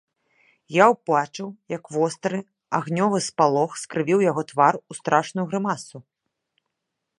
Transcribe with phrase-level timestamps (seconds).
[0.75, 1.47] Я ўбачыў,
[1.77, 2.39] як востры,
[2.79, 5.97] агнёвы спалох скрывіў яго твар у страшную грымасу.